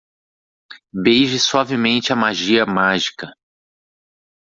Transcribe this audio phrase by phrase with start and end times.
[0.91, 3.31] Beije suavemente a magia mágica